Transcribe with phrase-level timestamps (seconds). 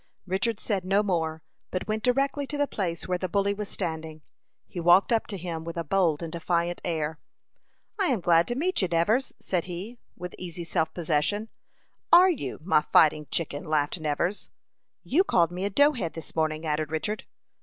[0.25, 4.23] Richard said no more, but went directly to the place where the bully was standing.
[4.65, 7.19] He walked up to him with a bold and defiant air.
[7.99, 11.49] "I am glad to meet you, Nevers," said he, with easy self possession.
[12.11, 14.49] "Are you, my fighting chicken?" laughed Nevers.
[15.03, 17.25] "You called me a dough head this morning," added Richard.